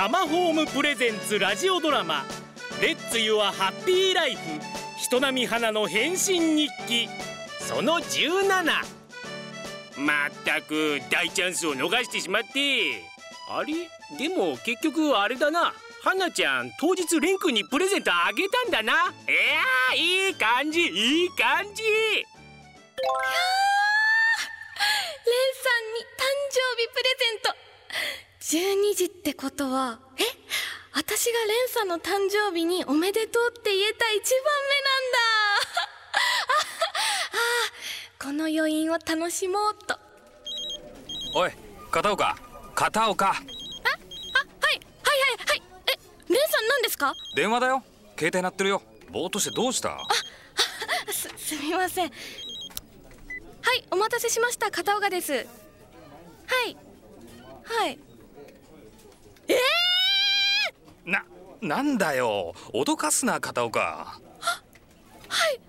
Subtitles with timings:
[0.00, 2.24] タマホームプレゼンツラジオドラマ
[2.80, 4.40] レッツユアハッピーライフ
[4.96, 7.06] 人並み花の変身日記
[7.58, 8.64] その17
[9.98, 13.04] まったく大チャンスを逃してしまって。
[13.50, 13.90] あれ？
[14.16, 15.74] でも結局あれだな。
[16.02, 18.92] 花ちゃん当日レン君にプレゼントあげたんだな。
[18.94, 21.82] いやいい感じいい感じ。
[21.82, 21.92] レ
[25.36, 27.39] ンさんに誕生日プレゼント
[28.50, 30.22] 12時ってことはえ
[30.92, 35.18] 私がレンさんの誕生日におめでとうって言えた一番目なんだ。
[38.18, 39.96] あこの余韻を楽しもうと。
[41.36, 41.52] おい
[41.92, 42.36] 片岡。
[42.74, 43.26] 片岡。
[43.26, 43.50] ああはいはい
[44.66, 45.62] はいはい。
[45.86, 47.14] えレンさん何ですか？
[47.36, 47.84] 電話だよ。
[48.18, 48.82] 携帯鳴ってるよ。
[49.10, 49.96] ぼーっとしてどうした？
[51.12, 52.10] すすみません。
[52.10, 54.72] はいお待たせしました。
[54.72, 55.34] 片岡です。
[55.34, 55.40] は
[56.66, 56.76] い。
[57.64, 57.90] はい。
[57.90, 58.09] ええ
[61.04, 61.24] な
[61.60, 62.54] なんだよ。
[62.72, 63.80] 脅かすな片岡。
[63.80, 64.20] は
[65.50, 65.60] い。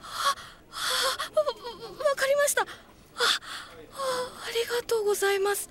[0.00, 0.36] は
[0.70, 1.44] はわ
[2.16, 2.62] かりました。
[2.62, 2.68] ああ
[4.46, 5.68] ありがとうございます。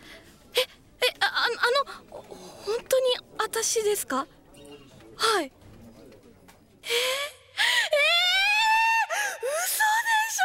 [0.56, 0.68] ええ
[1.20, 1.50] あああ
[2.20, 2.36] の本
[2.88, 3.06] 当に
[3.40, 4.18] 私ですか？
[4.18, 4.28] は
[5.42, 5.46] い。
[5.46, 5.52] えー、
[6.84, 6.88] えー、
[9.64, 10.40] 嘘でし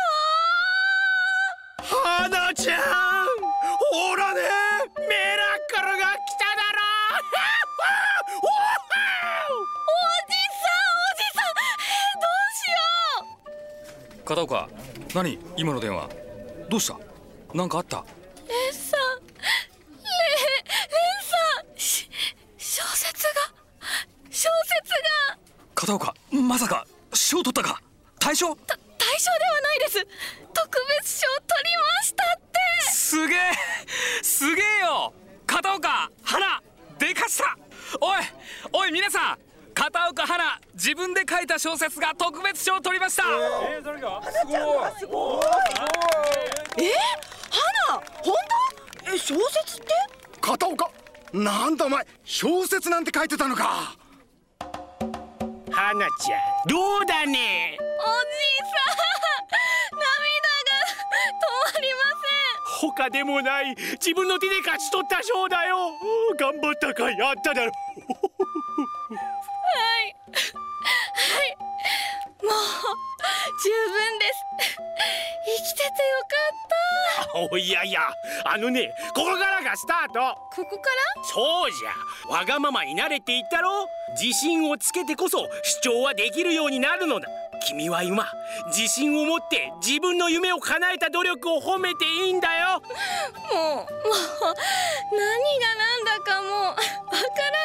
[1.92, 2.80] ょ花ちゃん
[3.92, 4.40] ほらね
[14.24, 14.68] 片岡
[15.14, 15.38] 何？
[15.56, 16.08] 今の電話。
[16.68, 16.98] どうした？
[17.54, 18.04] なんかあった？
[18.48, 19.00] レンさん。
[19.26, 19.40] レレ
[21.20, 21.78] ンさん。
[21.78, 22.08] し
[22.56, 23.30] 小説が。
[24.30, 24.48] 小説
[25.28, 25.38] が。
[25.74, 27.82] 片岡まさか賞取ったか？
[28.20, 30.06] 大賞た大賞ではないです。
[30.54, 30.68] 特
[31.00, 31.01] 別
[40.74, 43.24] 自分で書いた小説が特別賞を取りました。
[43.70, 44.22] えー、それが？
[44.98, 45.44] すごい。
[46.78, 46.92] え
[47.88, 48.34] 花本
[49.04, 49.12] 当？
[49.14, 49.92] え小説って？
[50.40, 50.90] 片岡
[51.32, 53.96] なんだお前小説なんて書いてたのか。
[55.70, 57.76] 花ちゃんどうだね？
[57.78, 57.86] おじ
[58.68, 60.72] さん涙が
[61.72, 62.00] 止まりま
[62.82, 65.92] 他でもない自分の手で勝ち取った賞だよ。
[66.38, 67.72] 頑張ったかいあっただろ
[77.50, 78.00] おいやいや
[78.44, 80.38] あのねここからがスタート。
[80.54, 81.24] ここから？
[81.24, 82.32] そうじゃ。
[82.32, 83.88] わがままになれって言ったろ。
[84.20, 87.28] 自信をつけてこそ主張はできるようになるのだ。
[87.64, 88.26] 君は今
[88.66, 92.82] 自信を持って自分の夢を叶えた努力を褒めていいんだよ。
[92.82, 93.86] もうもう
[95.12, 96.84] 何が何だかもうわから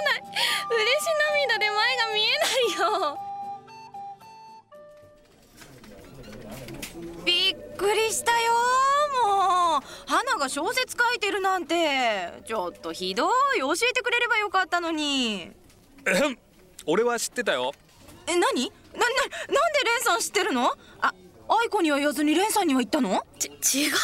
[0.04, 0.24] ない。
[0.70, 1.08] 嬉し
[1.48, 3.18] 涙で前が見えないよ。
[7.26, 8.47] びっくりしたよ
[10.38, 12.44] 花が小説書いてるなんて。
[12.46, 13.60] ちょっとひどい。
[13.60, 15.52] 教えてくれればよかったのに。
[16.06, 16.38] えん。
[16.86, 17.74] 俺は知ってたよ。
[18.28, 18.40] え何？
[18.40, 20.72] なななんでレンさん知ってるの？
[21.02, 21.14] あ
[21.50, 23.26] 愛子には言わずにレンさんには言ったの？
[23.40, 23.96] ち違うよ。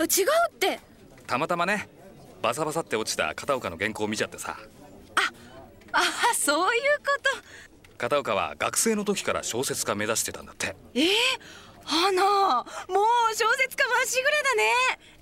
[0.00, 0.80] 違うって。
[1.26, 1.88] たまたまね
[2.42, 4.56] バサバサって落ちた片岡の原稿を見ちゃってさ。
[5.92, 6.02] あ
[6.34, 7.96] そういうこと。
[7.96, 10.76] 片岡は学生の時から小説家目指してたんだって。
[10.94, 11.06] えー、
[11.84, 12.66] 花もう
[13.34, 14.62] 小説家まっしぐらだね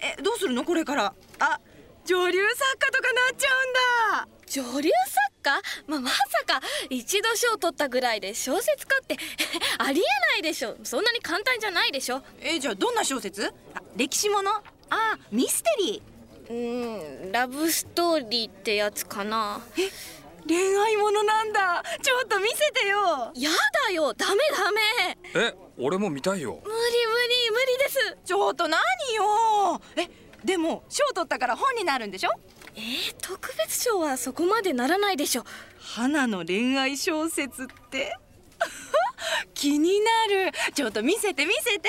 [0.05, 0.65] えどうするの？
[0.65, 1.15] これから。
[1.39, 1.61] あ
[2.05, 4.29] 女流作家とかなっちゃうんだ。
[4.47, 5.63] 女流作家？
[5.87, 6.17] ままさ
[6.47, 6.61] か
[6.91, 9.17] 一度賞を取ったぐらいで小説家って
[9.79, 10.77] ありえないでしょ。
[10.85, 12.23] そんなに簡単じゃないでしょ。
[12.41, 13.53] えじゃあどんな小説？
[13.75, 14.53] あ歴史もの？
[14.91, 16.51] あミステリー。
[16.51, 19.63] うーんラブストーリーってやつかな。
[19.79, 19.91] え
[20.47, 21.83] 恋愛ものなんだ。
[22.03, 23.33] ちょっと見せてよ。
[23.35, 23.49] や
[23.89, 24.13] だよ。
[24.13, 25.19] ダメダメ。
[25.49, 26.61] え俺も見たいよ。
[26.63, 26.75] 無理
[27.07, 27.34] 無理
[28.53, 28.81] ですちょっと何
[29.17, 29.81] よ？
[29.97, 30.09] え
[30.45, 32.31] でも賞取ったから本になるんでしょ？
[32.77, 35.45] えー、特別賞はそこまでならないでしょ。
[35.79, 38.17] 花の恋愛小説って？
[39.55, 40.53] 気になる。
[40.75, 41.89] ちょっと見せて見せて。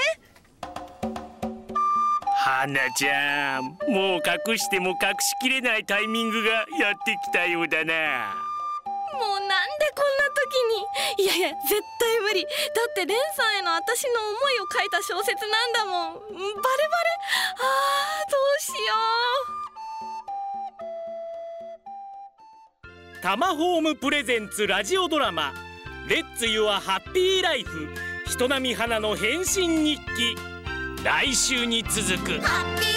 [2.37, 8.35] 花ちゃんもう隠しても隠しきれないタイミングがやってきたようだな
[9.15, 10.55] もうなんでこんな時
[11.17, 11.25] に？
[11.25, 12.43] いやいや絶対無理。
[12.43, 12.49] だ
[12.89, 16.13] ってレンさんへの私の思いを書いた小説なんだもん。
[16.13, 16.39] バレバレ。
[16.39, 18.75] あーどうしよ
[23.21, 25.53] タマホームプレゼンツラジオドラマ
[26.07, 27.89] 「レッツ・ユア・ハッピー・ライフ。
[28.27, 30.35] 人並み花の変身日記」
[31.03, 32.35] 来週に続く。
[32.35, 32.94] うハッピー